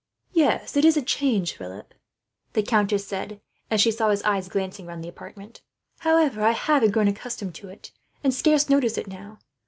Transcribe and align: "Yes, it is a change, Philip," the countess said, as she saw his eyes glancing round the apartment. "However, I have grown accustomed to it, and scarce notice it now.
"Yes, 0.33 0.75
it 0.75 0.83
is 0.83 0.97
a 0.97 1.03
change, 1.03 1.53
Philip," 1.55 1.93
the 2.53 2.63
countess 2.63 3.05
said, 3.05 3.39
as 3.69 3.81
she 3.81 3.91
saw 3.91 4.09
his 4.09 4.23
eyes 4.23 4.49
glancing 4.49 4.87
round 4.87 5.03
the 5.03 5.07
apartment. 5.07 5.61
"However, 5.99 6.41
I 6.41 6.53
have 6.53 6.91
grown 6.91 7.07
accustomed 7.07 7.53
to 7.57 7.69
it, 7.69 7.91
and 8.23 8.33
scarce 8.33 8.67
notice 8.67 8.97
it 8.97 9.05
now. 9.07 9.37